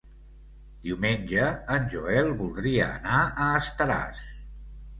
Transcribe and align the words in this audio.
Diumenge 0.87 1.43
en 1.75 1.85
Joel 1.93 2.31
voldria 2.41 2.89
anar 2.97 3.23
a 3.47 3.53
Estaràs. 3.61 4.27